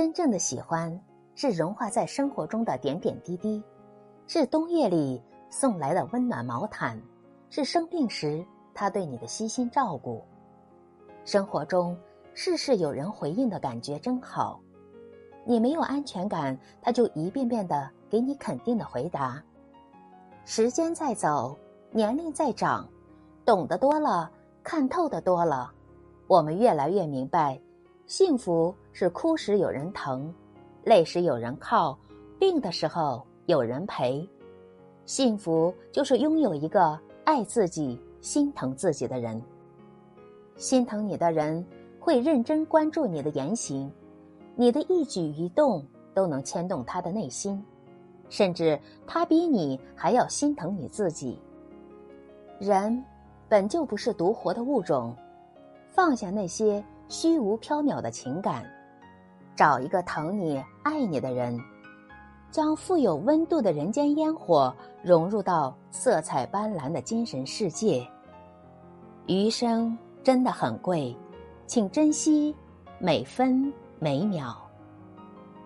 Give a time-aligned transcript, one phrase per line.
[0.00, 0.98] 真正的喜欢
[1.34, 3.62] 是融化在生活中的点点滴滴，
[4.26, 6.98] 是冬夜里送来的温暖毛毯，
[7.50, 8.42] 是生病时
[8.72, 10.24] 他对你的悉心照顾。
[11.26, 11.94] 生活中
[12.32, 14.58] 事事有人回应的感觉真好。
[15.44, 19.38] 你没有安全感，他就一遍遍的给你肯定的回答。
[20.46, 21.58] 时间在走，
[21.90, 22.88] 年龄在长，
[23.44, 24.30] 懂得多了，
[24.62, 25.70] 看透的多了，
[26.26, 27.60] 我们越来越明白，
[28.06, 30.32] 幸福是哭时有人疼，
[30.84, 31.98] 累时有人靠，
[32.38, 34.28] 病的时候有人陪。
[35.06, 39.40] 幸福就是拥有一个爱自己、心疼自己的人。
[40.56, 41.64] 心疼你的人
[41.98, 43.90] 会认真关注你的言行。
[44.56, 45.82] 你的一举一动
[46.12, 47.64] 都能牵动他的内心，
[48.28, 51.38] 甚至他比你还要心疼你自己。
[52.58, 53.02] 人
[53.48, 55.16] 本就不是独活的物种，
[55.88, 58.70] 放下那些虚无缥缈的情感，
[59.60, 61.60] 找一个疼你、爱你的人，
[62.50, 68.02] 将富有温度的人间烟火融入到色彩斑斓的精神世界。
[69.26, 71.14] 余生真的很贵，
[71.66, 72.56] 请珍惜
[72.98, 73.70] 每分。
[73.98, 74.69] 每秒。